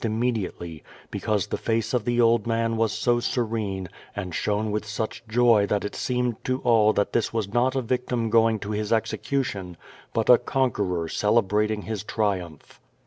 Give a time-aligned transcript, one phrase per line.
[0.03, 0.81] immediately,
[1.11, 5.63] beijause the face of the old man was so serene and shone with such joy
[5.67, 9.77] that it seemed to all that this was not a victim going to his execution,
[10.11, 12.81] but a conqueror cele brating his triumph.